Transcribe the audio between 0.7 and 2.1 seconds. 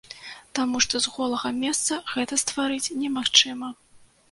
што з голага месца